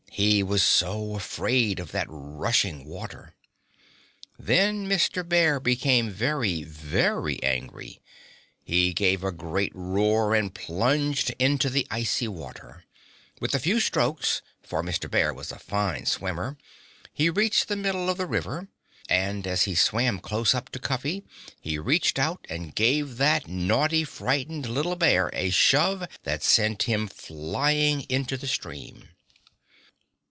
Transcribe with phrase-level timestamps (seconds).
[0.13, 3.33] He was so afraid of that rushing water!
[4.37, 5.27] Then Mr.
[5.27, 8.01] Bear became very, very angry.
[8.61, 12.83] He gave a great roar and plunged into the icy water.
[13.39, 15.09] With a few strong strokes for Mr.
[15.09, 16.57] Bear was a fine swimmer
[17.13, 18.67] he reached the middle of the river.
[19.09, 21.23] And as he swam close up to Cuffy
[21.59, 27.07] he reached out and gave that naughty, frightened little bear a shove that sent him
[27.07, 29.07] flying into the stream.